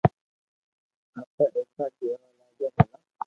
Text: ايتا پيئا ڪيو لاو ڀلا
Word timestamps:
ايتا 1.17 1.45
پيئا 1.53 1.85
ڪيو 1.97 2.13
لاو 2.37 2.51
ڀلا 2.75 2.97